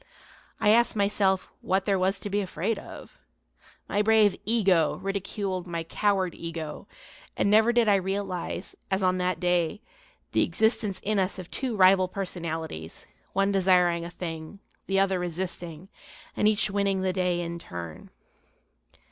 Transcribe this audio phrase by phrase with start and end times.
[0.59, 3.19] I asked myself what there was to be afraid of.
[3.87, 6.87] My brave "ego" ridiculed my coward "ego,"
[7.37, 9.79] and never did I realize, as on that day,
[10.31, 15.87] the existence in us of two rival personalities, one desiring a thing, the other resisting,
[16.35, 18.09] and each winning the day in turn.